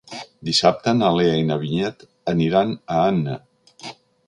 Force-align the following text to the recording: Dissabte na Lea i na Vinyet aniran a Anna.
Dissabte 0.47 0.93
na 1.01 1.09
Lea 1.17 1.35
i 1.41 1.43
na 1.51 1.59
Vinyet 1.65 2.07
aniran 2.35 2.75
a 2.97 3.01
Anna. 3.13 3.39